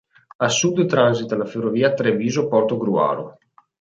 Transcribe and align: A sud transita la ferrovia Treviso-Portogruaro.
A 0.45 0.47
sud 0.59 0.79
transita 0.93 1.35
la 1.37 1.45
ferrovia 1.51 1.91
Treviso-Portogruaro. 1.99 3.27